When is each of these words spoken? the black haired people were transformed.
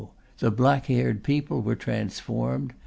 the 0.39 0.49
black 0.49 0.87
haired 0.87 1.21
people 1.23 1.61
were 1.61 1.75
transformed. 1.75 2.73